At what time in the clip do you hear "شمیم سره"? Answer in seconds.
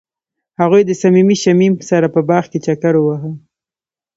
1.43-2.07